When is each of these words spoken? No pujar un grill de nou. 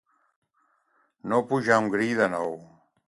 No 1.33 1.41
pujar 1.51 1.79
un 1.85 1.91
grill 1.97 2.15
de 2.23 2.31
nou. 2.37 2.57